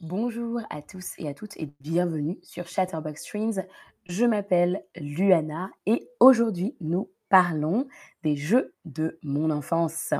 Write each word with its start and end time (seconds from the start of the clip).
Bonjour 0.00 0.60
à 0.70 0.80
tous 0.80 1.14
et 1.18 1.26
à 1.26 1.34
toutes 1.34 1.56
et 1.56 1.72
bienvenue 1.80 2.38
sur 2.44 2.68
Chatterbox 2.68 3.20
Streams. 3.20 3.64
Je 4.06 4.24
m'appelle 4.24 4.84
Luana 4.94 5.70
et 5.86 6.08
aujourd'hui 6.20 6.76
nous 6.80 7.10
parlons 7.28 7.88
des 8.22 8.36
jeux 8.36 8.72
de 8.84 9.18
mon 9.24 9.50
enfance. 9.50 10.14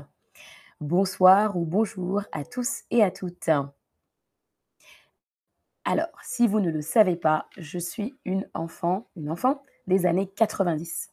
Bonsoir 0.81 1.57
ou 1.57 1.65
bonjour 1.65 2.23
à 2.33 2.45
tous 2.45 2.83
et 2.91 3.05
à 3.05 3.13
toutes. 3.13 3.51
Alors, 5.85 6.09
si 6.25 6.49
vous 6.49 6.59
ne 6.59 6.71
le 6.71 6.83
savez 6.83 7.15
pas, 7.15 7.49
je 7.57 7.79
suis 7.79 8.19
une 8.25 8.49
enfant, 8.55 9.07
une 9.15 9.31
enfant 9.31 9.63
des 9.87 10.07
années 10.07 10.27
90. 10.27 11.13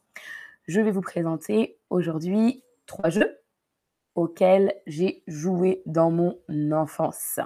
Je 0.66 0.80
vais 0.80 0.90
vous 0.90 1.02
présenter 1.02 1.78
aujourd'hui 1.88 2.64
trois 2.86 3.10
jeux 3.10 3.38
auxquels 4.16 4.74
j'ai 4.88 5.22
joué 5.28 5.82
dans 5.86 6.10
mon 6.10 6.40
enfance. 6.72 7.38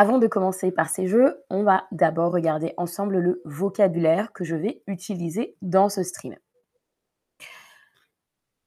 Avant 0.00 0.18
de 0.18 0.28
commencer 0.28 0.70
par 0.70 0.90
ces 0.90 1.08
jeux, 1.08 1.42
on 1.50 1.64
va 1.64 1.88
d'abord 1.90 2.30
regarder 2.30 2.72
ensemble 2.76 3.18
le 3.18 3.42
vocabulaire 3.44 4.32
que 4.32 4.44
je 4.44 4.54
vais 4.54 4.80
utiliser 4.86 5.56
dans 5.60 5.88
ce 5.88 6.04
stream. 6.04 6.36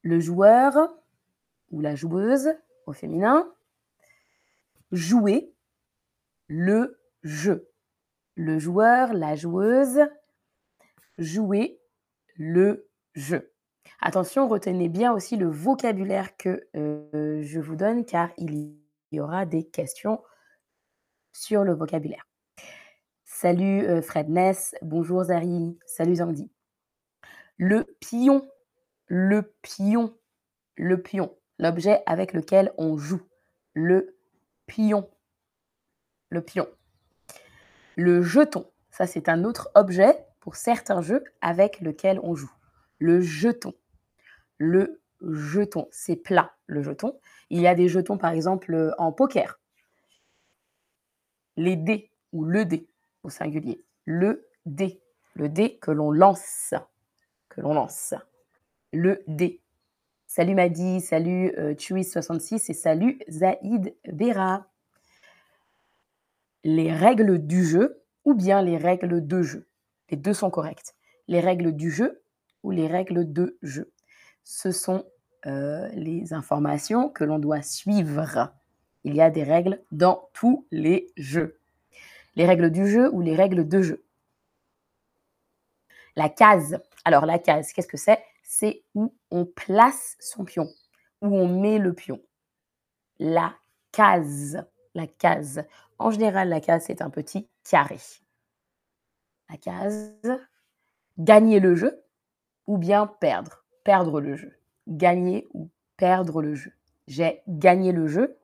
Le 0.01 0.19
joueur 0.19 0.73
ou 1.69 1.79
la 1.79 1.95
joueuse 1.95 2.49
au 2.85 2.91
féminin, 2.91 3.49
jouer, 4.91 5.53
le 6.47 6.99
jeu. 7.23 7.69
Le 8.35 8.59
joueur, 8.59 9.13
la 9.13 9.37
joueuse, 9.37 10.01
jouer, 11.17 11.79
le 12.35 12.89
jeu. 13.13 13.53
Attention, 14.01 14.49
retenez 14.49 14.89
bien 14.89 15.13
aussi 15.13 15.37
le 15.37 15.47
vocabulaire 15.47 16.35
que 16.35 16.67
euh, 16.75 17.41
je 17.41 17.61
vous 17.61 17.77
donne 17.77 18.03
car 18.03 18.31
il 18.37 18.75
y 19.13 19.21
aura 19.21 19.45
des 19.45 19.63
questions 19.63 20.19
sur 21.33 21.63
le 21.63 21.73
vocabulaire. 21.73 22.27
Salut 23.25 23.83
euh, 23.85 24.01
Fred 24.01 24.29
Ness, 24.29 24.75
bonjour 24.81 25.23
Zari, 25.23 25.77
salut 25.85 26.15
Zandy. 26.17 26.51
Le 27.57 27.85
pion, 27.99 28.47
le 29.07 29.53
pion, 29.61 30.15
le 30.75 31.01
pion, 31.01 31.35
l'objet 31.57 32.03
avec 32.05 32.33
lequel 32.33 32.71
on 32.77 32.97
joue. 32.97 33.21
Le 33.73 34.15
pion, 34.67 35.09
le 36.29 36.41
pion. 36.41 36.67
Le 37.95 38.21
jeton, 38.21 38.69
ça 38.89 39.07
c'est 39.07 39.29
un 39.29 39.43
autre 39.43 39.71
objet 39.75 40.25
pour 40.39 40.55
certains 40.55 41.01
jeux 41.01 41.23
avec 41.41 41.81
lequel 41.81 42.19
on 42.23 42.35
joue. 42.35 42.51
Le 42.99 43.21
jeton, 43.21 43.73
le 44.57 45.01
jeton, 45.21 45.87
c'est 45.91 46.15
plat 46.15 46.55
le 46.67 46.81
jeton. 46.81 47.19
Il 47.49 47.61
y 47.61 47.67
a 47.67 47.75
des 47.75 47.87
jetons 47.87 48.17
par 48.17 48.31
exemple 48.31 48.93
en 48.97 49.11
poker 49.11 49.60
les 51.61 51.75
dés 51.75 52.09
ou 52.33 52.43
le 52.43 52.65
dé 52.65 52.87
au 53.23 53.29
singulier. 53.29 53.83
Le 54.05 54.47
dé, 54.65 55.01
le 55.35 55.47
dé 55.47 55.77
que 55.77 55.91
l'on 55.91 56.11
lance, 56.11 56.73
que 57.49 57.61
l'on 57.61 57.73
lance. 57.73 58.13
Le 58.91 59.23
dé. 59.27 59.61
Salut 60.25 60.55
Madi, 60.55 61.01
salut 61.01 61.53
euh, 61.57 61.75
66 61.77 62.69
et 62.69 62.73
salut 62.73 63.19
Zaïd 63.29 63.95
Bera. 64.11 64.67
Les 66.63 66.91
règles 66.91 67.45
du 67.45 67.63
jeu 67.63 68.01
ou 68.25 68.33
bien 68.33 68.61
les 68.61 68.77
règles 68.77 69.25
de 69.25 69.41
jeu? 69.41 69.67
Les 70.09 70.17
deux 70.17 70.33
sont 70.33 70.49
correctes. 70.49 70.95
Les 71.27 71.39
règles 71.39 71.73
du 71.73 71.91
jeu 71.91 72.23
ou 72.63 72.71
les 72.71 72.87
règles 72.87 73.31
de 73.31 73.57
jeu? 73.61 73.91
Ce 74.43 74.71
sont 74.71 75.05
euh, 75.45 75.87
les 75.93 76.33
informations 76.33 77.09
que 77.09 77.23
l'on 77.23 77.39
doit 77.39 77.61
suivre 77.61 78.51
il 79.03 79.15
y 79.15 79.21
a 79.21 79.29
des 79.29 79.43
règles 79.43 79.81
dans 79.91 80.29
tous 80.33 80.67
les 80.71 81.11
jeux. 81.17 81.59
Les 82.35 82.45
règles 82.45 82.71
du 82.71 82.87
jeu 82.87 83.09
ou 83.13 83.21
les 83.21 83.35
règles 83.35 83.67
de 83.67 83.81
jeu. 83.81 84.03
La 86.15 86.29
case. 86.29 86.79
Alors 87.05 87.25
la 87.25 87.39
case, 87.39 87.73
qu'est-ce 87.73 87.87
que 87.87 87.97
c'est? 87.97 88.23
C'est 88.43 88.83
où 88.95 89.13
on 89.31 89.45
place 89.45 90.17
son 90.19 90.45
pion, 90.45 90.67
où 91.21 91.35
on 91.35 91.47
met 91.47 91.77
le 91.77 91.93
pion. 91.93 92.21
La 93.19 93.55
case. 93.91 94.63
La 94.93 95.07
case. 95.07 95.63
En 95.99 96.11
général, 96.11 96.49
la 96.49 96.59
case, 96.59 96.83
c'est 96.87 97.01
un 97.01 97.09
petit 97.09 97.47
carré. 97.63 97.97
La 99.49 99.57
case. 99.57 100.13
Gagner 101.17 101.59
le 101.59 101.75
jeu 101.75 102.03
ou 102.67 102.77
bien 102.77 103.07
perdre. 103.07 103.63
Perdre 103.83 104.19
le 104.19 104.35
jeu. 104.35 104.57
Gagner 104.87 105.47
ou 105.53 105.69
perdre 105.97 106.41
le 106.41 106.55
jeu. 106.55 106.73
J'ai 107.07 107.41
gagné 107.47 107.91
le 107.91 108.07
jeu 108.07 108.37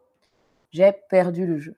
j'ai 0.71 0.91
perdu 1.09 1.45
le 1.45 1.59
jeu. 1.59 1.77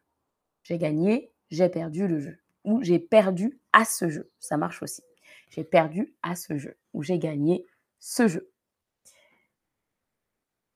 J'ai 0.63 0.77
gagné, 0.77 1.31
j'ai 1.50 1.69
perdu 1.69 2.07
le 2.07 2.19
jeu. 2.19 2.38
Ou 2.63 2.83
j'ai 2.83 3.00
perdu 3.00 3.59
à 3.73 3.85
ce 3.85 4.09
jeu. 4.09 4.31
Ça 4.39 4.57
marche 4.57 4.83
aussi. 4.83 5.03
J'ai 5.50 5.63
perdu 5.63 6.13
à 6.22 6.35
ce 6.35 6.57
jeu. 6.57 6.77
Ou 6.94 7.03
j'ai 7.03 7.19
gagné 7.19 7.66
ce 8.00 8.27
jeu. 8.27 8.51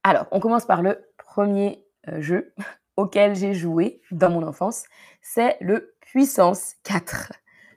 Alors, 0.03 0.27
on 0.31 0.39
commence 0.39 0.65
par 0.65 0.81
le 0.81 1.05
premier 1.17 1.85
euh, 2.09 2.21
jeu 2.21 2.53
auquel 2.97 3.35
j'ai 3.35 3.53
joué 3.53 4.01
dans 4.11 4.29
mon 4.29 4.45
enfance. 4.45 4.83
C'est 5.21 5.57
le 5.61 5.95
puissance 6.01 6.75
4. 6.83 7.33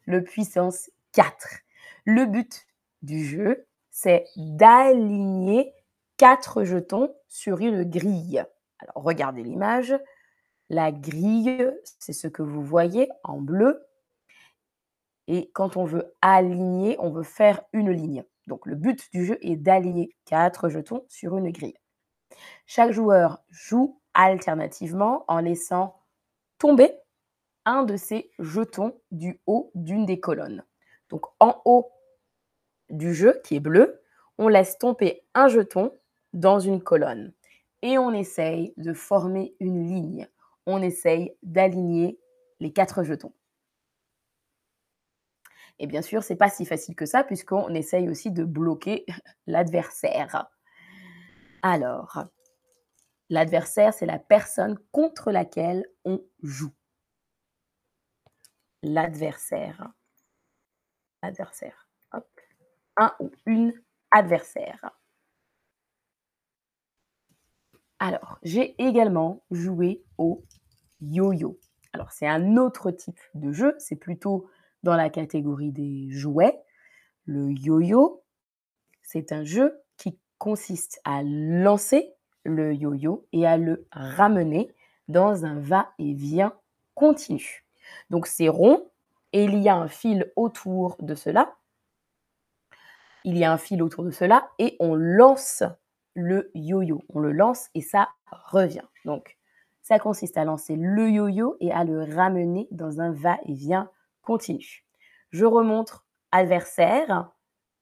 Le 0.06 0.22
puissance 0.22 0.90
4. 1.12 1.60
Le 2.04 2.26
but 2.26 2.66
du 3.02 3.24
jeu, 3.24 3.66
c'est 3.90 4.26
d'aligner 4.36 5.72
quatre 6.16 6.64
jetons 6.64 7.14
sur 7.28 7.60
une 7.60 7.84
grille. 7.84 8.44
Alors, 8.78 9.04
regardez 9.04 9.42
l'image. 9.42 9.96
La 10.68 10.90
grille, 10.90 11.72
c'est 11.98 12.12
ce 12.12 12.28
que 12.28 12.42
vous 12.42 12.62
voyez 12.62 13.08
en 13.22 13.40
bleu. 13.40 13.86
Et 15.28 15.50
quand 15.52 15.76
on 15.76 15.84
veut 15.84 16.14
aligner, 16.22 16.96
on 16.98 17.10
veut 17.10 17.22
faire 17.22 17.62
une 17.72 17.90
ligne. 17.90 18.24
Donc 18.46 18.66
le 18.66 18.76
but 18.76 19.10
du 19.12 19.24
jeu 19.24 19.38
est 19.42 19.56
d'aligner 19.56 20.14
quatre 20.24 20.68
jetons 20.68 21.04
sur 21.08 21.36
une 21.36 21.50
grille. 21.50 21.76
Chaque 22.66 22.92
joueur 22.92 23.42
joue 23.50 24.00
alternativement 24.14 25.24
en 25.28 25.40
laissant 25.40 26.00
tomber 26.58 26.92
un 27.64 27.82
de 27.82 27.96
ces 27.96 28.30
jetons 28.38 28.98
du 29.10 29.40
haut 29.46 29.70
d'une 29.74 30.06
des 30.06 30.20
colonnes. 30.20 30.64
Donc 31.10 31.26
en 31.40 31.60
haut 31.64 31.90
du 32.88 33.14
jeu, 33.14 33.40
qui 33.44 33.56
est 33.56 33.60
bleu, 33.60 34.00
on 34.38 34.48
laisse 34.48 34.78
tomber 34.78 35.24
un 35.34 35.48
jeton 35.48 35.92
dans 36.32 36.60
une 36.60 36.82
colonne 36.82 37.32
et 37.82 37.98
on 37.98 38.12
essaye 38.12 38.72
de 38.76 38.92
former 38.92 39.54
une 39.60 39.88
ligne 39.88 40.28
on 40.66 40.82
essaye 40.82 41.36
d'aligner 41.42 42.18
les 42.60 42.72
quatre 42.72 43.04
jetons. 43.04 43.32
Et 45.78 45.86
bien 45.86 46.02
sûr, 46.02 46.22
c'est 46.22 46.36
pas 46.36 46.48
si 46.48 46.64
facile 46.64 46.94
que 46.94 47.06
ça, 47.06 47.22
puisqu'on 47.22 47.74
essaye 47.74 48.08
aussi 48.08 48.30
de 48.30 48.44
bloquer 48.44 49.04
l'adversaire. 49.46 50.46
Alors, 51.62 52.24
l'adversaire, 53.28 53.92
c'est 53.92 54.06
la 54.06 54.18
personne 54.18 54.78
contre 54.92 55.30
laquelle 55.30 55.86
on 56.04 56.24
joue. 56.42 56.72
L'adversaire. 58.82 59.92
Adversaire. 61.22 61.88
Un 62.96 63.12
ou 63.20 63.30
une 63.44 63.74
adversaire. 64.10 64.96
Alors, 67.98 68.38
j'ai 68.42 68.80
également 68.82 69.42
joué 69.50 70.04
au 70.18 70.44
yo-yo. 71.00 71.58
Alors, 71.92 72.12
c'est 72.12 72.26
un 72.26 72.56
autre 72.56 72.90
type 72.90 73.20
de 73.34 73.52
jeu, 73.52 73.74
c'est 73.78 73.96
plutôt 73.96 74.48
dans 74.82 74.96
la 74.96 75.10
catégorie 75.10 75.72
des 75.72 76.08
jouets. 76.10 76.62
Le 77.24 77.50
yo-yo, 77.50 78.22
c'est 79.02 79.32
un 79.32 79.44
jeu 79.44 79.80
qui 79.96 80.18
consiste 80.38 81.00
à 81.04 81.22
lancer 81.22 82.12
le 82.44 82.74
yo-yo 82.74 83.26
et 83.32 83.46
à 83.46 83.56
le 83.56 83.86
ramener 83.92 84.74
dans 85.08 85.44
un 85.44 85.58
va-et-vient 85.58 86.54
continu. 86.94 87.66
Donc, 88.10 88.26
c'est 88.26 88.48
rond 88.48 88.90
et 89.32 89.44
il 89.44 89.58
y 89.58 89.68
a 89.68 89.76
un 89.76 89.88
fil 89.88 90.32
autour 90.36 90.96
de 91.00 91.14
cela. 91.14 91.56
Il 93.24 93.36
y 93.36 93.44
a 93.44 93.52
un 93.52 93.58
fil 93.58 93.82
autour 93.82 94.04
de 94.04 94.10
cela 94.10 94.50
et 94.58 94.76
on 94.80 94.94
lance 94.94 95.64
le 96.14 96.50
yo-yo. 96.54 97.02
On 97.08 97.18
le 97.18 97.32
lance 97.32 97.68
et 97.74 97.80
ça 97.80 98.10
revient. 98.30 98.86
Donc, 99.04 99.35
ça 99.86 100.00
consiste 100.00 100.36
à 100.36 100.44
lancer 100.44 100.74
le 100.74 101.08
yo-yo 101.08 101.56
et 101.60 101.70
à 101.70 101.84
le 101.84 102.02
ramener 102.02 102.66
dans 102.72 103.00
un 103.00 103.12
va-et-vient 103.12 103.88
continu. 104.20 104.84
Je 105.30 105.44
remontre 105.44 106.04
adversaire, 106.32 107.30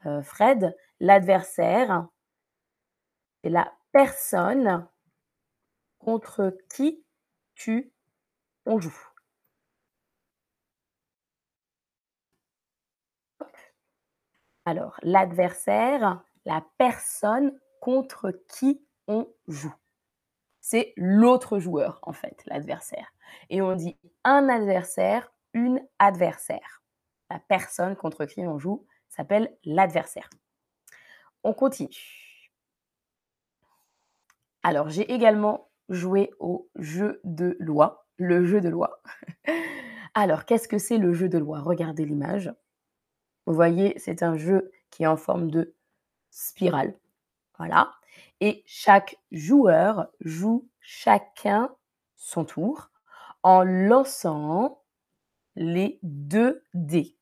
euh, 0.05 0.21
Fred. 0.21 0.77
L'adversaire, 1.01 2.07
c'est 3.43 3.49
la 3.49 3.73
personne 3.91 4.87
contre 5.99 6.55
qui 6.75 7.03
tu 7.55 7.91
on 8.67 8.79
joue. 8.79 9.09
Alors, 14.67 15.01
l'adversaire, 15.03 16.23
la 16.45 16.63
personne 16.77 17.59
contre 17.81 18.31
qui 18.47 18.87
on 19.09 19.27
joue. 19.49 19.75
C'est 20.65 20.95
l'autre 20.97 21.59
joueur, 21.59 21.99
en 22.01 22.15
fait, 22.15 22.43
l'adversaire. 22.47 23.13
Et 23.51 23.61
on 23.61 23.77
dit 23.77 23.99
un 24.25 24.49
adversaire, 24.49 25.31
une 25.53 25.87
adversaire. 25.99 26.83
La 27.29 27.39
personne 27.39 27.97
contre 27.97 28.25
qui 28.25 28.41
on 28.47 28.59
joue 28.59 28.87
s'appelle 29.11 29.55
l'adversaire. 29.67 30.31
On 31.43 31.53
continue. 31.53 32.51
Alors, 34.63 34.89
j'ai 34.89 35.13
également 35.13 35.69
joué 35.91 36.31
au 36.41 36.71
jeu 36.77 37.21
de 37.25 37.59
loi, 37.61 38.07
le 38.17 38.47
jeu 38.47 38.63
de 38.63 38.71
loi. 38.71 39.03
Alors, 40.15 40.47
qu'est-ce 40.47 40.67
que 40.67 40.79
c'est 40.79 40.97
le 40.97 41.13
jeu 41.13 41.29
de 41.29 41.37
loi? 41.37 41.61
Regardez 41.61 42.07
l'image. 42.07 42.51
Vous 43.45 43.53
voyez, 43.53 43.99
c'est 43.99 44.23
un 44.23 44.39
jeu 44.39 44.73
qui 44.89 45.03
est 45.03 45.09
en 45.09 45.19
forme 45.19 45.51
de 45.51 45.75
spirale. 46.31 46.97
Voilà. 47.59 47.93
Et 48.41 48.63
chaque 48.67 49.17
joueur 49.33 50.09
joue 50.21 50.69
chacun 50.81 51.75
son 52.17 52.45
tour 52.45 52.91
en 53.43 53.63
lançant 53.63 54.83
les 55.57 55.99
deux 56.03 56.63
dés. 56.75 57.17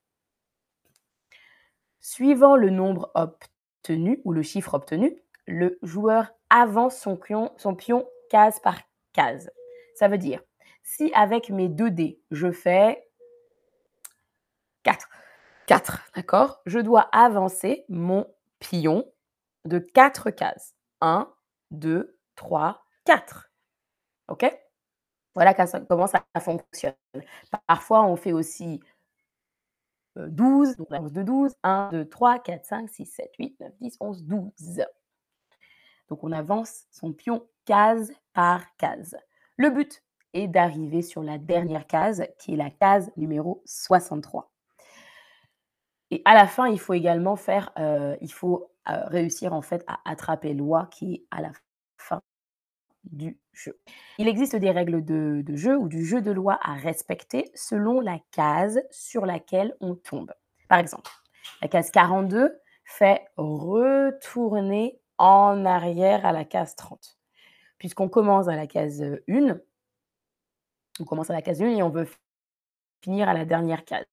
Suivant 2.00 2.56
le 2.56 2.70
nombre 2.70 3.10
obtenu 3.14 4.20
ou 4.24 4.32
le 4.32 4.42
chiffre 4.42 4.74
obtenu, 4.74 5.22
le 5.46 5.78
joueur 5.82 6.32
avance 6.50 6.98
son 6.98 7.16
pion, 7.16 8.08
case 8.30 8.60
par 8.60 8.78
case. 9.12 9.50
Ça 9.94 10.08
veut 10.08 10.18
dire, 10.18 10.40
si 10.82 11.12
avec 11.14 11.50
mes 11.50 11.68
deux 11.68 11.90
dés, 11.90 12.20
je 12.30 12.50
fais 12.50 13.06
4, 14.82 15.08
4, 15.66 16.10
d'accord? 16.16 16.60
Je 16.66 16.78
dois 16.80 17.02
avancer 17.12 17.84
mon 17.88 18.26
pion 18.58 19.04
de 19.64 19.78
4 19.78 20.30
cases. 20.30 20.74
1, 21.02 21.30
2, 21.72 22.18
3, 22.36 22.86
4. 23.04 23.50
OK? 24.28 24.58
Voilà 25.34 25.54
comment 25.54 26.06
ça 26.06 26.24
fonctionne. 26.40 26.94
Parfois, 27.66 28.04
on 28.04 28.16
fait 28.16 28.32
aussi 28.32 28.80
12, 30.16 30.70
euh, 30.70 30.74
donc 30.76 30.86
on 30.90 30.94
avance 30.94 31.12
de 31.12 31.22
12. 31.22 31.54
1, 31.62 31.88
2, 31.92 32.08
3, 32.08 32.38
4, 32.38 32.64
5, 32.64 32.88
6, 32.88 33.06
7, 33.06 33.30
8, 33.38 33.60
9, 33.60 33.72
10, 33.80 33.96
11, 34.00 34.24
12. 34.24 34.84
Donc 36.08 36.24
on 36.24 36.32
avance 36.32 36.84
son 36.90 37.12
pion 37.12 37.46
case 37.64 38.12
par 38.32 38.64
case. 38.76 39.16
Le 39.56 39.70
but 39.70 40.02
est 40.34 40.48
d'arriver 40.48 41.02
sur 41.02 41.22
la 41.22 41.38
dernière 41.38 41.86
case, 41.86 42.24
qui 42.38 42.54
est 42.54 42.56
la 42.56 42.70
case 42.70 43.10
numéro 43.16 43.62
63. 43.66 44.50
Et 46.10 46.20
à 46.24 46.34
la 46.34 46.46
fin, 46.46 46.68
il 46.68 46.78
faut 46.78 46.92
également 46.92 47.36
faire, 47.36 47.72
euh, 47.78 48.16
il 48.20 48.32
faut 48.32 48.71
réussir 48.86 49.52
en 49.52 49.62
fait 49.62 49.84
à 49.86 50.00
attraper 50.04 50.54
loi 50.54 50.88
qui 50.90 51.14
est 51.14 51.24
à 51.30 51.40
la 51.40 51.52
fin 51.96 52.20
du 53.04 53.38
jeu. 53.52 53.78
Il 54.18 54.28
existe 54.28 54.56
des 54.56 54.70
règles 54.70 55.04
de, 55.04 55.42
de, 55.44 55.56
jeu 55.56 55.76
ou 55.76 55.88
du 55.88 56.04
jeu 56.04 56.22
de 56.22 56.30
loi 56.30 56.58
à 56.62 56.74
respecter 56.74 57.50
selon 57.54 58.00
la 58.00 58.18
case 58.30 58.82
sur 58.90 59.26
laquelle 59.26 59.74
on 59.80 59.94
tombe. 59.94 60.32
Par 60.68 60.78
exemple, 60.78 61.10
la 61.60 61.68
case 61.68 61.90
42 61.90 62.58
fait 62.84 63.24
retourner 63.36 65.00
en 65.18 65.64
arrière 65.64 66.26
à 66.26 66.32
la 66.32 66.44
case 66.44 66.74
30. 66.76 67.18
Puisqu'on 67.78 68.08
commence 68.08 68.48
à 68.48 68.56
la 68.56 68.66
case 68.66 69.02
1, 69.28 69.58
on 71.00 71.04
commence 71.04 71.30
à 71.30 71.32
la 71.32 71.42
case 71.42 71.62
1 71.62 71.68
et 71.68 71.82
on 71.82 71.90
veut 71.90 72.08
finir 73.02 73.28
à 73.28 73.34
la 73.34 73.44
dernière 73.44 73.84
case. 73.84 74.06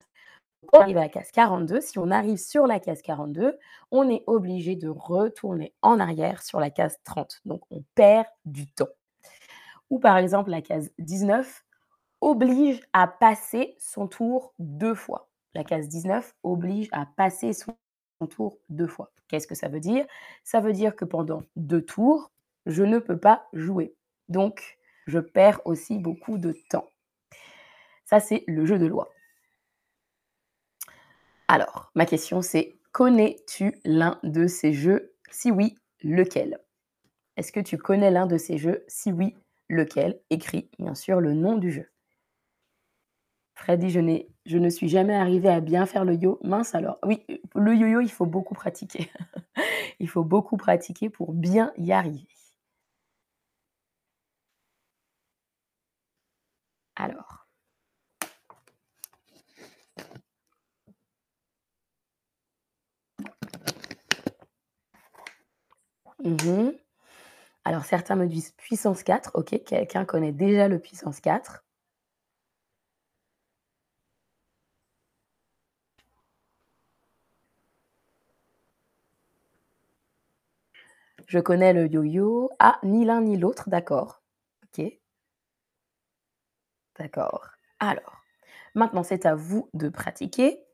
On 0.73 0.79
arrive 0.79 0.97
à 0.97 1.01
la 1.01 1.09
case 1.09 1.31
42, 1.31 1.81
si 1.81 1.97
on 1.99 2.11
arrive 2.11 2.37
sur 2.37 2.67
la 2.67 2.79
case 2.79 3.01
42, 3.01 3.57
on 3.91 4.09
est 4.09 4.23
obligé 4.27 4.75
de 4.75 4.89
retourner 4.89 5.73
en 5.81 5.99
arrière 5.99 6.43
sur 6.43 6.59
la 6.59 6.69
case 6.69 6.97
30. 7.05 7.41
Donc, 7.45 7.61
on 7.71 7.83
perd 7.95 8.27
du 8.45 8.67
temps. 8.67 8.89
Ou 9.89 9.99
par 9.99 10.17
exemple, 10.17 10.51
la 10.51 10.61
case 10.61 10.91
19 10.99 11.63
oblige 12.21 12.81
à 12.93 13.07
passer 13.07 13.75
son 13.79 14.07
tour 14.07 14.53
deux 14.59 14.93
fois. 14.93 15.29
La 15.53 15.63
case 15.63 15.87
19 15.87 16.35
oblige 16.43 16.89
à 16.91 17.05
passer 17.05 17.53
son 17.53 17.75
tour 18.29 18.57
deux 18.69 18.87
fois. 18.87 19.11
Qu'est-ce 19.27 19.47
que 19.47 19.55
ça 19.55 19.69
veut 19.69 19.79
dire? 19.79 20.05
Ça 20.43 20.59
veut 20.59 20.73
dire 20.73 20.95
que 20.95 21.05
pendant 21.05 21.41
deux 21.55 21.83
tours, 21.83 22.31
je 22.65 22.83
ne 22.83 22.99
peux 22.99 23.17
pas 23.17 23.47
jouer. 23.53 23.95
Donc, 24.27 24.77
je 25.07 25.19
perds 25.19 25.61
aussi 25.65 25.97
beaucoup 25.97 26.37
de 26.37 26.55
temps. 26.69 26.87
Ça, 28.05 28.19
c'est 28.19 28.43
le 28.47 28.65
jeu 28.65 28.77
de 28.77 28.85
loi. 28.85 29.07
Alors, 31.49 31.91
ma 31.95 32.05
question 32.05 32.41
c'est, 32.41 32.77
connais-tu 32.93 33.75
l'un 33.83 34.19
de 34.23 34.47
ces 34.47 34.71
jeux? 34.71 35.13
Si 35.31 35.51
oui, 35.51 35.75
lequel? 36.01 36.59
Est-ce 37.37 37.51
que 37.51 37.59
tu 37.59 37.77
connais 37.77 38.11
l'un 38.11 38.27
de 38.27 38.37
ces 38.37 38.57
jeux? 38.57 38.85
Si 38.87 39.11
oui, 39.11 39.35
lequel? 39.69 40.21
Écris 40.29 40.69
bien 40.79 40.95
sûr 40.95 41.21
le 41.21 41.33
nom 41.33 41.57
du 41.57 41.71
jeu. 41.71 41.89
Freddy, 43.53 43.91
je, 43.91 43.99
je 44.47 44.57
ne 44.57 44.69
suis 44.69 44.89
jamais 44.89 45.13
arrivé 45.15 45.49
à 45.49 45.59
bien 45.59 45.85
faire 45.85 46.03
le 46.03 46.15
yo. 46.15 46.39
Mince 46.43 46.73
alors. 46.73 46.97
Oui, 47.05 47.23
le 47.55 47.75
yo-yo, 47.75 47.99
il 48.01 48.09
faut 48.09 48.25
beaucoup 48.25 48.55
pratiquer. 48.55 49.11
il 49.99 50.09
faut 50.09 50.23
beaucoup 50.23 50.57
pratiquer 50.57 51.09
pour 51.09 51.33
bien 51.33 51.71
y 51.77 51.91
arriver. 51.91 52.27
Alors. 56.95 57.38
Alors 67.65 67.85
certains 67.85 68.15
me 68.15 68.27
disent 68.27 68.51
puissance 68.57 69.03
4. 69.03 69.31
OK, 69.35 69.63
quelqu'un 69.65 70.05
connaît 70.05 70.31
déjà 70.31 70.67
le 70.67 70.79
puissance 70.79 71.19
4. 71.21 71.63
Je 81.27 81.37
connais 81.37 81.73
le 81.73 81.87
yo-yo. 81.87 82.49
Ah, 82.57 82.79
ni 82.83 83.05
l'un 83.05 83.21
ni 83.21 83.37
l'autre, 83.37 83.69
d'accord. 83.69 84.23
OK. 84.63 84.83
D'accord. 86.97 87.51
Alors, 87.79 88.23
maintenant 88.73 89.03
c'est 89.03 89.25
à 89.27 89.35
vous 89.35 89.69
de 89.73 89.89
pratiquer. 89.89 90.65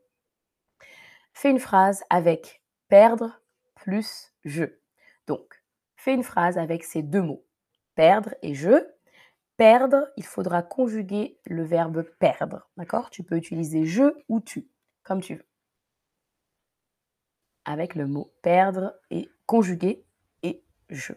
Fais 1.33 1.51
une 1.51 1.59
phrase 1.59 2.03
avec 2.09 2.63
perdre 2.87 3.41
plus 3.75 4.31
je. 4.45 4.84
Fais 6.05 6.13
une 6.13 6.21
phrase 6.21 6.59
avec 6.59 6.83
ces 6.83 7.01
deux 7.01 7.23
mots, 7.23 7.43
perdre 7.95 8.35
et 8.43 8.53
je. 8.53 8.87
Perdre, 9.57 10.07
il 10.17 10.23
faudra 10.23 10.61
conjuguer 10.61 11.39
le 11.47 11.63
verbe 11.63 12.03
perdre, 12.19 12.69
d'accord? 12.77 13.09
Tu 13.09 13.23
peux 13.23 13.35
utiliser 13.35 13.85
je 13.85 14.13
ou 14.29 14.39
tu, 14.39 14.69
comme 15.01 15.19
tu 15.19 15.33
veux. 15.33 15.45
Avec 17.65 17.95
le 17.95 18.05
mot 18.05 18.31
perdre 18.43 18.93
et 19.09 19.31
conjuguer 19.47 20.05
et 20.43 20.61
je. 20.89 21.13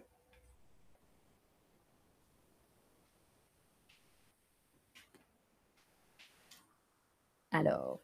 Alors, 7.51 8.01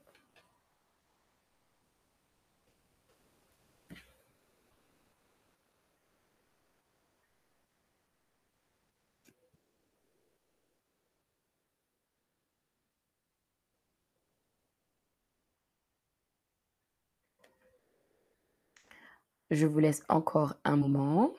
Je 19.54 19.66
vous 19.66 19.78
laisse 19.78 20.02
encore 20.08 20.54
un 20.64 20.76
moment. 20.76 21.32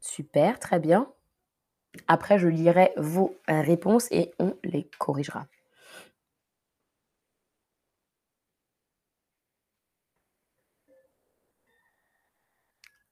Super, 0.00 0.58
très 0.58 0.78
bien. 0.78 1.12
Après, 2.08 2.38
je 2.38 2.48
lirai 2.48 2.92
vos 2.96 3.36
réponses 3.48 4.08
et 4.12 4.32
on 4.38 4.56
les 4.64 4.88
corrigera. 4.98 5.46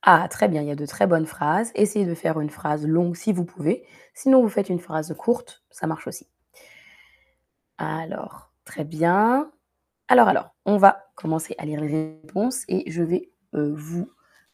Ah, 0.03 0.29
très 0.29 0.49
bien, 0.49 0.61
il 0.63 0.69
y 0.69 0.71
a 0.71 0.77
de 0.77 0.85
très 0.87 1.07
bonnes 1.07 1.25
phrases. 1.27 1.73
Essayez 1.75 2.05
de 2.07 2.15
faire 2.15 2.39
une 2.41 2.51
phrase 2.51 2.87
longue 2.87 3.17
si 3.17 3.33
vous 3.33 3.45
pouvez. 3.47 3.87
Sinon, 4.15 4.43
vous 4.43 4.49
faites 4.51 4.69
une 4.69 4.79
phrase 4.81 5.15
courte, 5.17 5.63
ça 5.71 5.87
marche 5.87 6.07
aussi. 6.07 6.27
Alors, 7.79 8.50
Très 8.71 8.85
bien. 8.85 9.51
Alors, 10.07 10.29
alors, 10.29 10.55
on 10.65 10.77
va 10.77 11.11
commencer 11.17 11.57
à 11.59 11.65
lire 11.65 11.81
les 11.81 11.89
réponses 12.23 12.63
et 12.69 12.89
je 12.89 13.03
vais 13.03 13.33
euh, 13.57 13.73
vous 13.75 14.09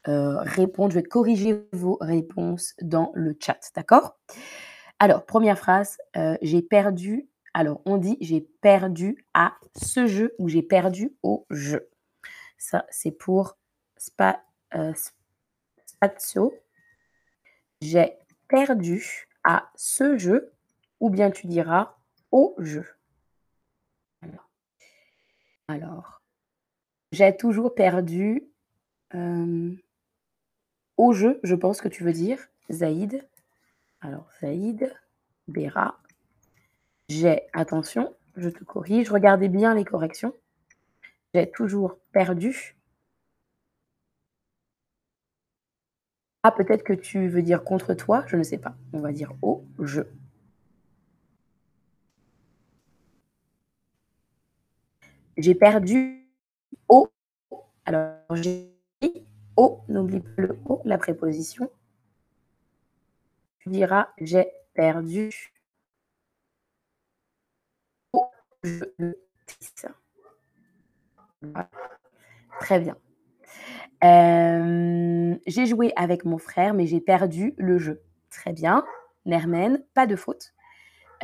euh, 0.08 0.38
répondre, 0.38 0.90
je 0.90 1.00
vais 1.00 1.02
corriger 1.02 1.68
vos 1.74 1.98
réponses 2.00 2.72
dans 2.80 3.12
le 3.12 3.36
chat, 3.38 3.60
d'accord? 3.74 4.16
Alors, 5.00 5.26
première 5.26 5.58
phrase, 5.58 5.98
euh, 6.16 6.38
j'ai 6.40 6.62
perdu. 6.62 7.28
Alors, 7.52 7.82
on 7.84 7.98
dit 7.98 8.16
j'ai 8.22 8.40
perdu 8.40 9.26
à 9.34 9.52
ce 9.76 10.06
jeu 10.06 10.34
ou 10.38 10.48
j'ai 10.48 10.62
perdu 10.62 11.14
au 11.22 11.44
jeu. 11.50 11.90
Ça, 12.56 12.86
c'est 12.88 13.10
pour 13.10 13.58
spa, 13.98 14.42
spazio. 15.84 16.54
J'ai 17.82 18.14
perdu 18.48 19.28
à 19.44 19.68
ce 19.74 20.16
jeu 20.16 20.54
ou 21.00 21.10
bien 21.10 21.30
tu 21.30 21.48
diras 21.48 21.98
au 22.32 22.54
jeu. 22.56 22.95
Alors, 25.68 26.22
j'ai 27.12 27.36
toujours 27.36 27.74
perdu 27.74 28.44
euh, 29.14 29.72
au 30.96 31.12
jeu, 31.12 31.40
je 31.42 31.54
pense 31.54 31.80
que 31.80 31.88
tu 31.88 32.04
veux 32.04 32.12
dire, 32.12 32.38
Zaïd. 32.70 33.26
Alors, 34.00 34.28
Zaïd, 34.40 34.94
Béra. 35.48 35.98
J'ai, 37.08 37.42
attention, 37.52 38.14
je 38.36 38.48
te 38.48 38.64
corrige, 38.64 39.10
regardez 39.10 39.48
bien 39.48 39.74
les 39.74 39.84
corrections. 39.84 40.34
J'ai 41.34 41.50
toujours 41.50 41.98
perdu. 42.12 42.76
Ah, 46.42 46.52
peut-être 46.52 46.84
que 46.84 46.92
tu 46.92 47.28
veux 47.28 47.42
dire 47.42 47.64
contre 47.64 47.94
toi, 47.94 48.24
je 48.28 48.36
ne 48.36 48.42
sais 48.44 48.58
pas. 48.58 48.76
On 48.92 49.00
va 49.00 49.12
dire 49.12 49.32
au 49.42 49.64
jeu. 49.80 50.08
J'ai 55.36 55.54
perdu 55.54 56.26
au. 56.88 57.08
Alors, 57.84 58.16
j'ai 58.32 58.72
au, 59.56 59.80
n'oublie 59.88 60.20
pas 60.20 60.42
le 60.42 60.58
au, 60.66 60.80
la 60.84 60.98
préposition. 60.98 61.70
Tu 63.58 63.70
diras 63.70 64.08
j'ai 64.18 64.48
perdu 64.74 65.52
au 68.12 68.26
jeu 68.62 68.94
de 68.98 69.18
Très 72.60 72.80
bien. 72.80 72.96
Euh, 74.04 75.36
j'ai 75.46 75.66
joué 75.66 75.92
avec 75.96 76.24
mon 76.24 76.38
frère, 76.38 76.74
mais 76.74 76.86
j'ai 76.86 77.00
perdu 77.00 77.54
le 77.58 77.78
jeu. 77.78 78.02
Très 78.30 78.52
bien. 78.52 78.84
Nermen, 79.24 79.82
pas 79.94 80.06
de 80.06 80.16
faute. 80.16 80.54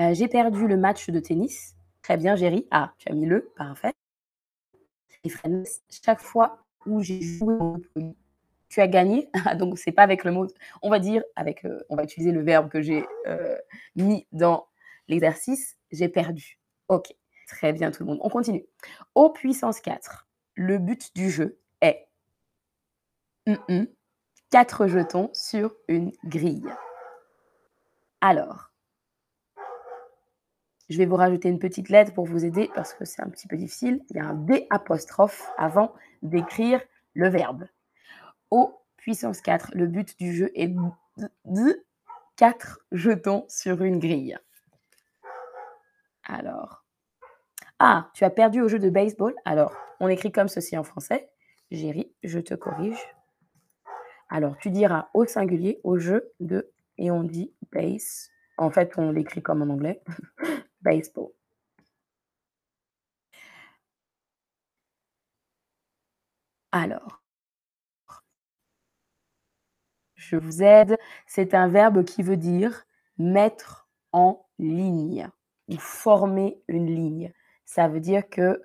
Euh, 0.00 0.14
j'ai 0.14 0.28
perdu 0.28 0.66
le 0.66 0.76
match 0.76 1.10
de 1.10 1.20
tennis. 1.20 1.76
Très 2.02 2.16
bien, 2.16 2.36
Géry. 2.36 2.66
Ah, 2.70 2.92
tu 2.98 3.08
as 3.10 3.14
mis 3.14 3.26
le, 3.26 3.52
parfait. 3.56 3.92
Chaque 6.04 6.20
fois 6.20 6.64
où 6.86 7.02
j'ai 7.02 7.20
joué 7.20 7.54
tu 8.68 8.80
as 8.80 8.88
gagné. 8.88 9.28
Donc, 9.58 9.78
c'est 9.78 9.92
pas 9.92 10.02
avec 10.02 10.24
le 10.24 10.32
mot, 10.32 10.46
on 10.80 10.88
va 10.88 10.98
dire, 10.98 11.22
avec, 11.36 11.66
euh, 11.66 11.78
on 11.90 11.96
va 11.96 12.04
utiliser 12.04 12.32
le 12.32 12.42
verbe 12.42 12.70
que 12.70 12.80
j'ai 12.80 13.04
mis 13.96 14.26
dans 14.32 14.66
l'exercice, 15.08 15.76
j'ai 15.90 16.08
perdu. 16.08 16.58
Ok, 16.88 17.14
très 17.46 17.72
bien 17.72 17.90
tout 17.90 18.02
le 18.02 18.10
monde. 18.10 18.18
On 18.22 18.30
continue. 18.30 18.64
Au 19.14 19.30
puissance 19.30 19.80
4, 19.80 20.26
le 20.54 20.78
but 20.78 21.14
du 21.14 21.30
jeu 21.30 21.58
est 21.80 22.08
4 24.50 24.86
jetons 24.86 25.30
sur 25.32 25.74
une 25.88 26.12
grille. 26.24 26.72
Alors, 28.20 28.71
je 30.92 30.98
vais 30.98 31.06
vous 31.06 31.16
rajouter 31.16 31.48
une 31.48 31.58
petite 31.58 31.88
lettre 31.88 32.12
pour 32.12 32.26
vous 32.26 32.44
aider 32.44 32.70
parce 32.74 32.92
que 32.92 33.06
c'est 33.06 33.22
un 33.22 33.30
petit 33.30 33.48
peu 33.48 33.56
difficile. 33.56 34.04
Il 34.10 34.16
y 34.16 34.20
a 34.20 34.26
un 34.26 34.34
D 34.34 34.66
apostrophe 34.68 35.50
avant 35.56 35.94
d'écrire 36.20 36.82
le 37.14 37.30
verbe. 37.30 37.66
Au 38.50 38.78
puissance 38.98 39.40
4, 39.40 39.70
le 39.74 39.86
but 39.86 40.18
du 40.18 40.34
jeu 40.34 40.50
est 40.54 40.70
de 41.46 41.84
4 42.36 42.80
jetons 42.92 43.46
sur 43.48 43.82
une 43.82 43.98
grille. 43.98 44.38
Alors, 46.24 46.84
ah, 47.78 48.10
tu 48.12 48.24
as 48.24 48.30
perdu 48.30 48.60
au 48.60 48.68
jeu 48.68 48.78
de 48.78 48.90
baseball? 48.90 49.34
Alors, 49.46 49.74
on 49.98 50.08
écrit 50.08 50.30
comme 50.30 50.48
ceci 50.48 50.76
en 50.76 50.84
français. 50.84 51.30
Géry, 51.70 52.12
je 52.22 52.38
te 52.38 52.52
corrige. 52.52 53.00
Alors, 54.28 54.58
tu 54.58 54.70
diras 54.70 55.08
au 55.14 55.24
singulier, 55.24 55.80
au 55.84 55.98
jeu 55.98 56.30
de, 56.38 56.70
et 56.98 57.10
on 57.10 57.24
dit 57.24 57.50
base. 57.72 58.30
En 58.58 58.70
fait, 58.70 58.92
on 58.98 59.10
l'écrit 59.10 59.42
comme 59.42 59.62
en 59.62 59.72
anglais. 59.72 60.02
Baseball. 60.82 61.32
Alors, 66.72 67.22
je 70.16 70.36
vous 70.36 70.62
aide. 70.62 70.98
C'est 71.26 71.54
un 71.54 71.68
verbe 71.68 72.04
qui 72.04 72.22
veut 72.22 72.36
dire 72.36 72.84
mettre 73.18 73.88
en 74.12 74.46
ligne 74.58 75.28
ou 75.68 75.76
former 75.76 76.62
une 76.68 76.86
ligne. 76.86 77.32
Ça 77.64 77.88
veut 77.88 78.00
dire 78.00 78.28
que 78.28 78.62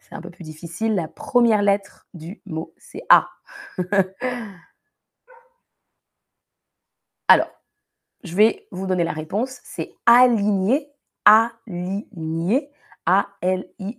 c'est 0.00 0.14
un 0.14 0.20
peu 0.20 0.30
plus 0.30 0.44
difficile. 0.44 0.94
La 0.94 1.08
première 1.08 1.62
lettre 1.62 2.06
du 2.14 2.40
mot, 2.46 2.74
c'est 2.78 3.02
A. 3.08 3.28
Alors, 7.28 7.50
je 8.24 8.36
vais 8.36 8.66
vous 8.70 8.86
donner 8.86 9.04
la 9.04 9.12
réponse. 9.12 9.60
C'est 9.64 9.92
aligner, 10.06 10.88
aligner, 11.24 12.70
A-L-I-G-N-E-R, 13.06 13.94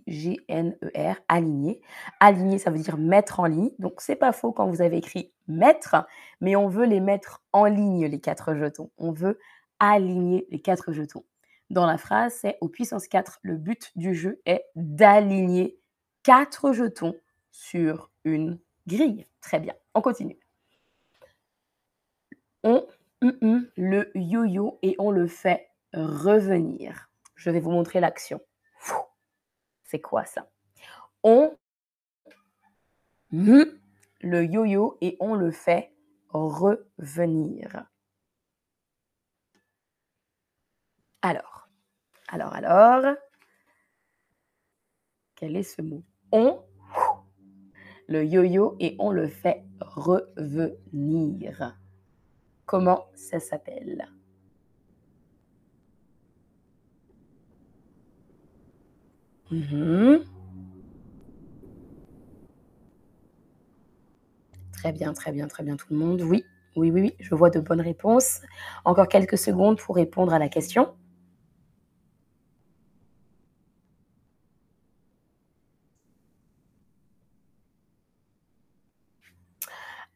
aligner. 1.28 1.80
Aligner, 2.20 2.58
ça 2.58 2.70
veut 2.70 2.78
dire 2.78 2.96
mettre 2.96 3.40
en 3.40 3.46
ligne. 3.46 3.70
Donc, 3.78 4.00
c'est 4.00 4.16
pas 4.16 4.32
faux 4.32 4.52
quand 4.52 4.66
vous 4.68 4.80
avez 4.80 4.96
écrit 4.98 5.32
mettre, 5.48 6.06
mais 6.40 6.56
on 6.56 6.68
veut 6.68 6.86
les 6.86 7.00
mettre 7.00 7.42
en 7.52 7.64
ligne, 7.64 8.06
les 8.06 8.20
quatre 8.20 8.54
jetons. 8.54 8.90
On 8.98 9.12
veut 9.12 9.38
aligner 9.78 10.46
les 10.50 10.60
quatre 10.60 10.92
jetons. 10.92 11.24
Dans 11.70 11.86
la 11.86 11.98
phrase, 11.98 12.34
c'est 12.40 12.58
au 12.60 12.68
puissance 12.68 13.08
4, 13.08 13.40
le 13.42 13.56
but 13.56 13.90
du 13.96 14.14
jeu 14.14 14.40
est 14.46 14.64
d'aligner 14.76 15.78
quatre 16.22 16.72
jetons 16.72 17.14
sur 17.50 18.10
une 18.24 18.58
grille. 18.86 19.26
Très 19.40 19.58
bien, 19.58 19.74
on 19.94 20.00
continue. 20.00 20.38
On 22.62 22.86
le 23.22 24.10
yo-yo 24.16 24.78
et 24.82 24.96
on 24.98 25.10
le 25.10 25.26
fait 25.28 25.70
revenir. 25.92 27.08
Je 27.36 27.50
vais 27.50 27.60
vous 27.60 27.70
montrer 27.70 28.00
l'action. 28.00 28.40
C'est 29.84 30.00
quoi 30.00 30.24
ça? 30.24 30.50
On 31.22 31.56
le 33.30 33.80
yo-yo 34.22 34.98
et 35.00 35.16
on 35.20 35.34
le 35.34 35.50
fait 35.50 35.92
revenir. 36.28 37.86
Alors, 41.22 41.68
alors, 42.28 42.54
alors, 42.54 43.16
quel 45.36 45.56
est 45.56 45.62
ce 45.62 45.80
mot? 45.82 46.02
On 46.32 46.64
le 48.08 48.24
yo-yo 48.24 48.76
et 48.80 48.96
on 48.98 49.12
le 49.12 49.28
fait 49.28 49.64
revenir. 49.80 51.78
Comment 52.72 53.04
ça 53.14 53.38
s'appelle? 53.38 54.08
Mhm. 59.50 60.24
Très 64.72 64.92
bien, 64.92 65.12
très 65.12 65.32
bien, 65.32 65.48
très 65.48 65.62
bien 65.62 65.76
tout 65.76 65.88
le 65.90 65.98
monde. 65.98 66.22
Oui, 66.22 66.46
oui, 66.74 66.90
oui, 66.90 67.02
oui, 67.02 67.14
je 67.20 67.34
vois 67.34 67.50
de 67.50 67.60
bonnes 67.60 67.82
réponses. 67.82 68.40
Encore 68.86 69.08
quelques 69.08 69.36
secondes 69.36 69.78
pour 69.78 69.96
répondre 69.96 70.32
à 70.32 70.38
la 70.38 70.48
question. 70.48 70.94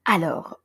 Alors, 0.06 0.58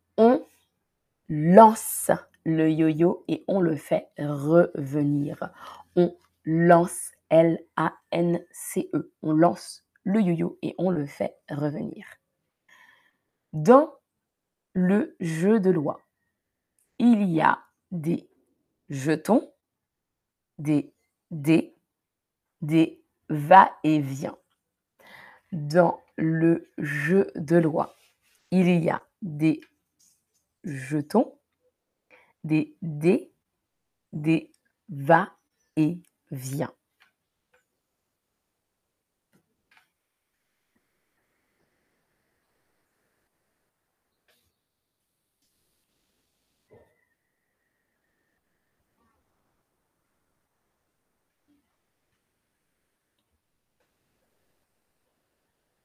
lance 1.32 2.12
le 2.44 2.70
yo-yo 2.70 3.24
et 3.30 3.46
on 3.48 3.62
le 3.62 3.78
fait 3.78 4.10
revenir. 4.20 5.50
On 5.96 6.14
lance 6.44 7.12
L-A-N-C-E. 7.30 9.14
On 9.22 9.32
lance 9.32 9.86
le 10.04 10.22
yo-yo 10.22 10.60
et 10.62 10.76
on 10.78 10.92
le 10.92 11.06
fait 11.06 11.38
revenir. 11.50 12.06
Dans 13.54 13.94
le 14.74 15.16
jeu 15.22 15.62
de 15.62 15.70
loi, 15.70 16.02
il 17.00 17.24
y 17.24 17.40
a 17.40 17.60
des 17.92 18.30
jetons, 18.90 19.50
des 20.58 20.94
dés, 21.32 21.78
des 22.62 23.02
va-et-vient. 23.30 24.38
Dans 25.54 26.02
le 26.18 26.70
jeu 26.78 27.32
de 27.36 27.56
loi, 27.56 27.96
il 28.52 28.84
y 28.84 28.90
a 28.90 29.02
des 29.22 29.62
jetons, 30.64 31.38
des 32.44 32.76
dés, 32.82 33.32
des 34.14 34.52
va-et-vient. 34.90 36.74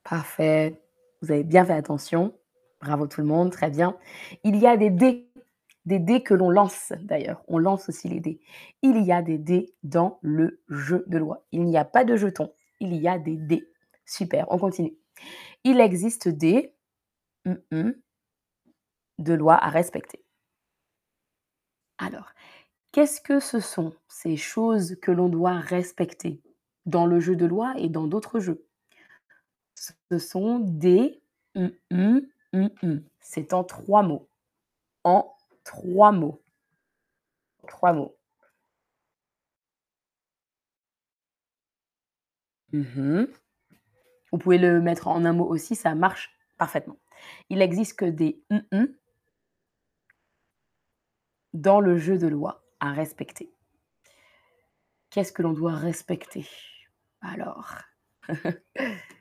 Parfait. 0.04 0.80
Vous 1.20 1.32
avez 1.32 1.42
bien 1.42 1.64
fait 1.64 1.72
attention. 1.72 2.32
Bravo 2.80 3.06
tout 3.06 3.20
le 3.20 3.26
monde, 3.26 3.50
très 3.50 3.70
bien. 3.70 3.96
Il 4.44 4.56
y 4.56 4.66
a 4.66 4.76
des 4.76 4.90
dés, 4.90 5.28
des 5.86 5.98
dés 5.98 6.22
que 6.22 6.34
l'on 6.34 6.50
lance 6.50 6.92
d'ailleurs. 7.00 7.42
On 7.48 7.58
lance 7.58 7.88
aussi 7.88 8.08
les 8.08 8.20
dés. 8.20 8.40
Il 8.82 9.02
y 9.02 9.12
a 9.12 9.22
des 9.22 9.38
dés 9.38 9.74
dans 9.82 10.18
le 10.22 10.60
jeu 10.68 11.04
de 11.06 11.18
loi. 11.18 11.44
Il 11.52 11.64
n'y 11.64 11.78
a 11.78 11.84
pas 11.84 12.04
de 12.04 12.16
jetons, 12.16 12.52
il 12.80 12.94
y 12.94 13.08
a 13.08 13.18
des 13.18 13.36
dés. 13.36 13.68
Super, 14.04 14.46
on 14.50 14.58
continue. 14.58 14.94
Il 15.64 15.80
existe 15.80 16.28
des 16.28 16.74
hum, 17.46 17.58
hum, 17.72 17.94
de 19.18 19.32
lois 19.32 19.56
à 19.56 19.70
respecter. 19.70 20.22
Alors, 21.98 22.28
qu'est-ce 22.92 23.20
que 23.20 23.40
ce 23.40 23.58
sont 23.58 23.94
ces 24.06 24.36
choses 24.36 24.96
que 25.00 25.10
l'on 25.10 25.28
doit 25.28 25.58
respecter 25.58 26.42
dans 26.84 27.06
le 27.06 27.20
jeu 27.20 27.36
de 27.36 27.46
loi 27.46 27.74
et 27.78 27.88
dans 27.88 28.06
d'autres 28.06 28.38
jeux? 28.38 28.66
Ce 29.74 30.18
sont 30.18 30.58
des 30.58 31.22
hum, 32.82 33.02
c'est 33.20 33.52
en 33.52 33.64
trois 33.64 34.02
mots. 34.02 34.28
En 35.04 35.34
trois 35.64 36.12
mots. 36.12 36.42
Trois 37.66 37.92
mots. 37.92 38.16
Mmh 42.72 43.26
Vous 44.32 44.38
pouvez 44.38 44.58
le 44.58 44.80
mettre 44.80 45.08
en 45.08 45.24
un 45.24 45.32
mot 45.32 45.46
aussi, 45.46 45.74
ça 45.76 45.94
marche 45.94 46.30
parfaitement. 46.58 46.98
Il 47.48 47.62
existe 47.62 47.98
que 47.98 48.04
des 48.04 48.42
dans 51.54 51.80
le 51.80 51.96
jeu 51.96 52.18
de 52.18 52.26
loi 52.26 52.62
à 52.80 52.92
respecter. 52.92 53.50
Qu'est-ce 55.10 55.32
que 55.32 55.42
l'on 55.42 55.52
doit 55.52 55.74
respecter? 55.74 56.46
Alors, 57.22 57.76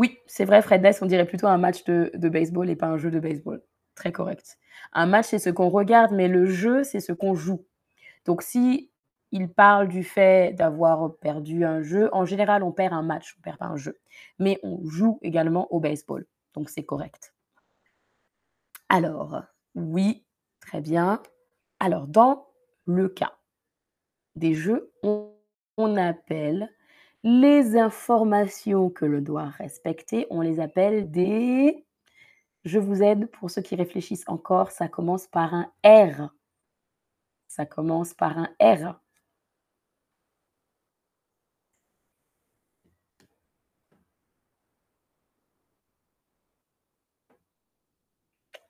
Oui, 0.00 0.18
c'est 0.26 0.46
vrai, 0.46 0.62
Fred 0.62 0.80
Ness, 0.80 1.02
on 1.02 1.06
dirait 1.06 1.26
plutôt 1.26 1.46
un 1.46 1.58
match 1.58 1.84
de, 1.84 2.10
baseball 2.30 2.70
et 2.70 2.74
pas 2.74 2.86
un 2.86 2.96
jeu 2.96 3.10
de 3.10 3.20
baseball. 3.20 3.62
Très 3.94 4.12
correct. 4.12 4.56
Un 4.94 5.04
match, 5.04 5.26
c'est 5.26 5.38
ce 5.38 5.50
qu'on 5.50 5.68
regarde, 5.68 6.12
mais 6.12 6.26
le 6.26 6.46
jeu, 6.46 6.84
c'est 6.84 7.00
ce 7.00 7.12
qu'on 7.12 7.34
joue. 7.34 7.66
Donc, 8.24 8.40
si 8.40 8.90
il 9.30 9.52
parle 9.52 9.88
du 9.88 10.02
fait 10.02 10.56
d'avoir 10.56 11.14
perdu 11.16 11.66
un 11.66 11.82
jeu, 11.82 12.08
en 12.14 12.24
général, 12.24 12.62
on 12.62 12.72
perd 12.72 12.94
un 12.94 13.02
match, 13.02 13.36
on 13.38 13.42
perd 13.42 13.58
pas 13.58 13.66
un 13.66 13.76
jeu. 13.76 13.98
Mais 14.38 14.58
on 14.62 14.82
joue 14.88 15.18
également 15.20 15.70
au 15.70 15.80
baseball. 15.80 16.26
Donc, 16.54 16.70
c'est 16.70 16.84
correct. 16.84 17.34
Alors, 18.88 19.42
oui, 19.74 20.24
très 20.60 20.80
bien. 20.80 21.20
Alors, 21.78 22.06
dans 22.06 22.46
le 22.86 23.10
cas 23.10 23.34
des 24.34 24.54
jeux, 24.54 24.94
on 25.02 25.96
appelle 25.98 26.70
les 27.24 27.76
informations 27.76 28.90
que 28.90 29.04
l'on 29.04 29.20
doit 29.20 29.48
respecter, 29.50 30.26
on 30.30 30.40
les 30.40 30.60
appelle 30.60 31.10
des 31.10 31.84
je 32.64 32.78
vous 32.78 33.02
aide 33.02 33.30
pour 33.30 33.50
ceux 33.50 33.62
qui 33.62 33.74
réfléchissent 33.74 34.28
encore, 34.28 34.70
ça 34.70 34.88
commence 34.88 35.26
par 35.26 35.54
un 35.54 35.72
R. 35.84 36.30
Ça 37.48 37.66
commence 37.66 38.14
par 38.14 38.38
un 38.38 38.48
R. 38.60 39.00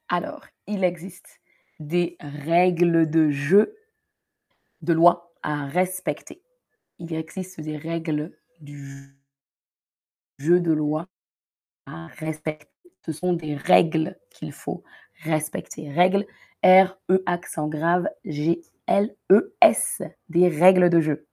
Alors, 0.09 0.45
il 0.67 0.83
existe 0.83 1.39
des 1.79 2.17
règles 2.19 3.09
de 3.09 3.29
jeu, 3.29 3.77
de 4.81 4.93
loi 4.93 5.33
à 5.43 5.65
respecter. 5.67 6.41
Il 6.99 7.13
existe 7.13 7.61
des 7.61 7.77
règles 7.77 8.37
du 8.61 9.17
jeu 10.37 10.59
de 10.59 10.71
loi 10.71 11.07
à 11.85 12.07
respecter. 12.07 12.67
Ce 13.05 13.11
sont 13.11 13.33
des 13.33 13.55
règles 13.55 14.17
qu'il 14.29 14.51
faut 14.53 14.83
respecter. 15.23 15.91
Règles 15.91 16.25
R-E 16.63 17.23
accent 17.25 17.67
grave 17.67 18.07
G-L-E-S. 18.25 20.01
Des 20.29 20.47
règles 20.47 20.89
de 20.89 21.01
jeu. 21.01 21.27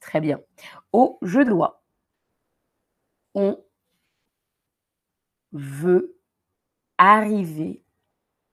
Très 0.00 0.20
bien. 0.20 0.40
Au 0.92 1.18
jeu 1.22 1.44
de 1.44 1.50
loi, 1.50 1.82
on 3.34 3.62
veut 5.52 6.16
arriver 6.98 7.82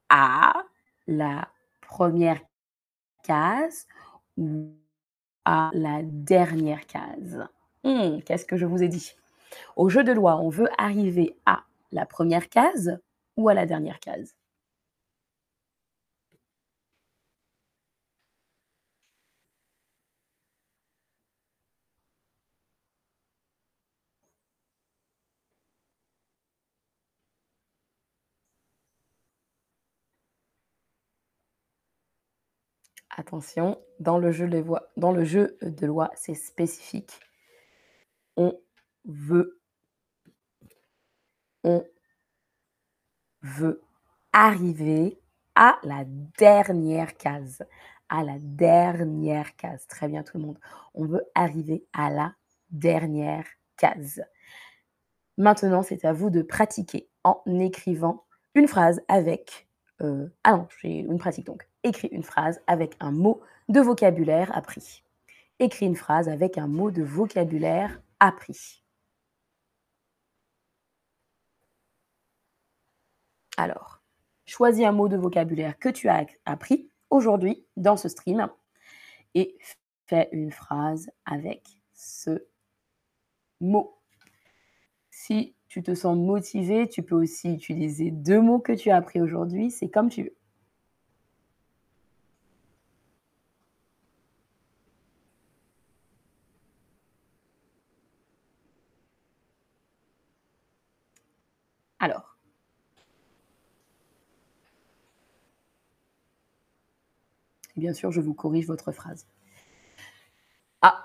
à 0.09 0.53
la 1.07 1.51
première 1.81 2.41
case 3.23 3.87
ou 4.37 4.73
à 5.45 5.69
la 5.73 6.01
dernière 6.03 6.85
case. 6.87 7.47
Mmh, 7.85 8.19
qu'est-ce 8.25 8.43
que 8.45 8.57
je 8.57 8.65
vous 8.65 8.83
ai 8.83 8.89
dit? 8.89 9.13
Au 9.77 9.89
jeu 9.89 10.03
de 10.03 10.11
loi, 10.13 10.37
on 10.37 10.49
veut 10.49 10.69
arriver 10.77 11.35
à 11.45 11.63
la 11.91 12.05
première 12.05 12.49
case 12.49 12.99
ou 13.37 13.49
à 13.49 13.53
la 13.55 13.65
dernière 13.65 13.99
case? 13.99 14.35
Attention, 33.17 33.79
dans 33.99 34.17
le 34.19 34.31
jeu 34.31 34.47
de 34.47 35.85
loi 35.87 36.11
c'est 36.15 36.35
spécifique 36.35 37.19
on 38.37 38.59
veut, 39.05 39.59
on 41.63 41.83
veut 43.41 43.81
arriver 44.33 45.19
à 45.55 45.79
la 45.83 46.03
dernière 46.37 47.15
case. 47.17 47.63
À 48.09 48.23
la 48.23 48.37
dernière 48.39 49.55
case. 49.55 49.87
Très 49.87 50.07
bien 50.07 50.23
tout 50.23 50.37
le 50.37 50.43
monde. 50.43 50.59
On 50.93 51.05
veut 51.05 51.25
arriver 51.33 51.85
à 51.93 52.09
la 52.09 52.35
dernière 52.69 53.45
case. 53.77 54.21
Maintenant, 55.37 55.81
c'est 55.81 56.05
à 56.05 56.13
vous 56.13 56.29
de 56.29 56.41
pratiquer 56.41 57.09
en 57.23 57.41
écrivant 57.47 58.25
une 58.53 58.67
phrase 58.67 59.01
avec... 59.07 59.67
Euh, 60.01 60.27
ah 60.43 60.57
non, 60.57 60.67
j'ai 60.81 60.99
une 60.99 61.17
pratique 61.17 61.45
donc. 61.45 61.67
Écris 61.83 62.09
une 62.11 62.23
phrase 62.23 62.61
avec 62.67 62.95
un 62.99 63.11
mot 63.11 63.41
de 63.69 63.79
vocabulaire 63.79 64.55
appris. 64.55 65.03
Écris 65.59 65.85
une 65.85 65.95
phrase 65.95 66.27
avec 66.29 66.57
un 66.57 66.67
mot 66.67 66.91
de 66.91 67.03
vocabulaire 67.03 68.01
appris. 68.19 68.83
Alors, 73.57 74.01
choisis 74.45 74.85
un 74.85 74.91
mot 74.91 75.07
de 75.07 75.17
vocabulaire 75.17 75.77
que 75.79 75.89
tu 75.89 76.09
as 76.09 76.25
appris 76.45 76.89
aujourd'hui 77.09 77.65
dans 77.77 77.97
ce 77.97 78.09
stream 78.09 78.47
et 79.33 79.57
fais 80.07 80.29
une 80.31 80.51
phrase 80.51 81.09
avec 81.25 81.63
ce 81.93 82.45
mot. 83.61 83.97
Si 85.11 85.55
tu 85.67 85.83
te 85.83 85.95
sens 85.95 86.17
motivé, 86.17 86.87
tu 86.89 87.03
peux 87.03 87.15
aussi 87.15 87.53
utiliser 87.53 88.11
deux 88.11 88.41
mots 88.41 88.59
que 88.59 88.73
tu 88.73 88.91
as 88.91 88.97
appris 88.97 89.21
aujourd'hui, 89.21 89.71
c'est 89.71 89.89
comme 89.89 90.09
tu 90.09 90.23
veux. 90.23 90.35
Alors. 101.99 102.35
Bien 107.75 107.93
sûr, 107.93 108.11
je 108.11 108.21
vous 108.21 108.33
corrige 108.33 108.67
votre 108.67 108.91
phrase. 108.91 109.27
Ah, 110.81 111.03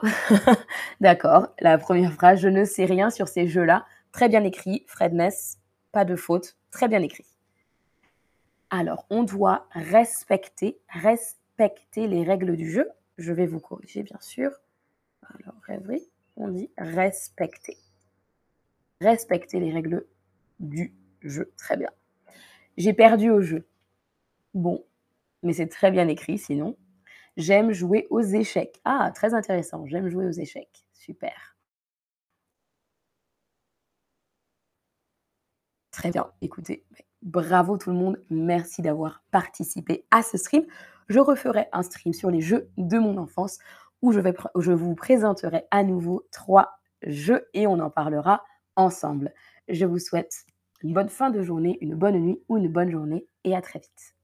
d'accord. 1.00 1.48
La 1.60 1.78
première 1.78 2.12
phrase, 2.12 2.40
je 2.40 2.48
ne 2.48 2.64
sais 2.64 2.84
rien 2.84 3.10
sur 3.10 3.28
ces 3.28 3.48
jeux-là. 3.48 3.86
Très 4.12 4.28
bien 4.28 4.44
écrit, 4.44 4.84
Fredness, 4.86 5.58
pas 5.92 6.04
de 6.04 6.16
faute, 6.16 6.56
très 6.70 6.88
bien 6.88 7.02
écrit. 7.02 7.26
Alors, 8.70 9.06
on 9.10 9.24
doit 9.24 9.66
respecter, 9.72 10.78
respecter 10.88 12.06
les 12.06 12.22
règles 12.22 12.56
du 12.56 12.70
jeu. 12.70 12.88
Je 13.18 13.32
vais 13.32 13.46
vous 13.46 13.58
corriger, 13.58 14.02
bien 14.02 14.18
sûr. 14.20 14.50
Alors, 15.22 15.54
oui, 15.88 16.08
on 16.36 16.48
dit 16.48 16.70
respecter. 16.78 17.76
Respecter 19.00 19.60
les 19.60 19.72
règles 19.72 20.06
du 20.60 20.94
jeu. 21.22 21.52
Très 21.56 21.76
bien. 21.76 21.90
J'ai 22.76 22.92
perdu 22.92 23.30
au 23.30 23.40
jeu. 23.40 23.66
Bon, 24.54 24.84
mais 25.42 25.52
c'est 25.52 25.68
très 25.68 25.90
bien 25.90 26.08
écrit 26.08 26.38
sinon. 26.38 26.76
J'aime 27.36 27.72
jouer 27.72 28.06
aux 28.10 28.20
échecs. 28.20 28.80
Ah, 28.84 29.10
très 29.14 29.34
intéressant. 29.34 29.86
J'aime 29.86 30.08
jouer 30.08 30.26
aux 30.26 30.32
échecs. 30.32 30.84
Super. 30.92 31.56
Très 35.90 36.10
bien. 36.10 36.30
Écoutez, 36.40 36.84
bravo 37.22 37.76
tout 37.76 37.90
le 37.90 37.96
monde. 37.96 38.22
Merci 38.30 38.82
d'avoir 38.82 39.22
participé 39.30 40.04
à 40.10 40.22
ce 40.22 40.38
stream. 40.38 40.64
Je 41.08 41.18
referai 41.18 41.68
un 41.72 41.82
stream 41.82 42.12
sur 42.12 42.30
les 42.30 42.40
jeux 42.40 42.70
de 42.76 42.98
mon 42.98 43.16
enfance 43.16 43.58
où 44.02 44.12
je, 44.12 44.20
je 44.56 44.72
vous 44.72 44.94
présenterai 44.94 45.66
à 45.70 45.82
nouveau 45.82 46.26
trois 46.30 46.80
jeu 47.02 47.48
et 47.54 47.66
on 47.66 47.78
en 47.80 47.90
parlera 47.90 48.44
ensemble. 48.76 49.32
Je 49.68 49.84
vous 49.84 49.98
souhaite 49.98 50.44
une 50.82 50.94
bonne 50.94 51.08
fin 51.08 51.30
de 51.30 51.42
journée, 51.42 51.78
une 51.80 51.94
bonne 51.94 52.18
nuit 52.18 52.40
ou 52.48 52.56
une 52.56 52.68
bonne 52.68 52.90
journée 52.90 53.26
et 53.44 53.54
à 53.54 53.60
très 53.60 53.78
vite. 53.78 54.14